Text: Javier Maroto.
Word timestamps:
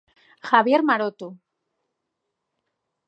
Javier 0.49 0.81
Maroto. 0.87 1.27